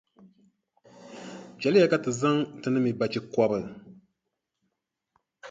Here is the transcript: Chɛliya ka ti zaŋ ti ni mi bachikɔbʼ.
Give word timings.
Chɛliya 1.59 1.91
ka 1.91 1.97
ti 2.03 2.11
zaŋ 2.21 2.37
ti 2.61 2.67
ni 2.69 2.79
mi 2.83 2.91
bachikɔbʼ. 2.99 3.65